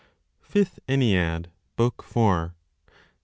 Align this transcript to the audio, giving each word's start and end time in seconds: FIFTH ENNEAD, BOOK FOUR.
FIFTH 0.41 0.79
ENNEAD, 0.89 1.51
BOOK 1.75 2.01
FOUR. 2.01 2.55